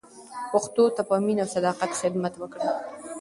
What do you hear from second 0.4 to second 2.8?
پښتو ته په مینه او صداقت خدمت وکړئ.